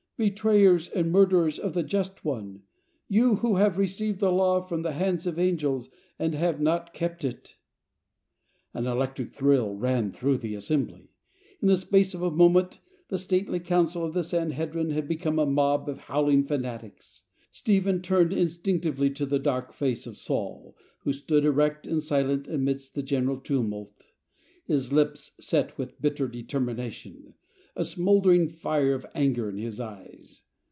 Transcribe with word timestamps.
Betrayers 0.23 0.87
and 0.87 1.11
murderers 1.11 1.57
of 1.57 1.73
the 1.73 1.81
Just 1.81 2.23
One, 2.23 2.61
you 3.07 3.37
who 3.37 3.55
have 3.55 3.79
received 3.79 4.19
the 4.19 4.31
Law 4.31 4.61
from 4.61 4.83
the 4.83 4.91
hands 4.91 5.25
of 5.25 5.39
angels, 5.39 5.89
and 6.19 6.35
have 6.35 6.61
not 6.61 6.93
kept 6.93 7.23
it." 7.25 7.55
An 8.75 8.85
electric 8.85 9.33
thrill 9.33 9.73
ran 9.73 10.11
through 10.11 10.37
the 10.37 10.53
assembly. 10.53 11.09
In 11.59 11.67
the 11.69 11.75
space 11.75 12.13
of 12.13 12.21
a 12.21 12.29
moment 12.29 12.77
the 13.07 13.17
stately 13.17 13.59
council 13.59 14.05
of 14.05 14.13
the 14.13 14.21
Sanhedrin 14.23 14.91
had 14.91 15.07
become 15.07 15.39
a 15.39 15.47
mob 15.47 15.89
of 15.89 16.01
howling 16.01 16.43
fanatics. 16.43 17.23
Stephen 17.51 17.99
turned 17.99 18.31
instinct 18.31 18.85
ively 18.85 19.11
to 19.15 19.25
the 19.25 19.39
dark 19.39 19.73
face 19.73 20.05
of 20.05 20.19
Saul, 20.19 20.77
who 20.99 21.13
stood 21.13 21.45
erect 21.45 21.87
and 21.87 22.03
silent 22.03 22.47
amidst 22.47 22.93
the 22.93 23.01
general 23.01 23.39
tumult, 23.39 24.05
his 24.67 24.93
lips 24.93 25.31
set 25.39 25.75
with 25.79 25.99
bitter 25.99 26.27
determination, 26.27 27.33
a 27.73 27.85
smouldering 27.85 28.49
fire 28.49 28.93
of 28.93 29.05
anger 29.15 29.47
in 29.49 29.55
his 29.57 29.79
eyes. 29.79 30.41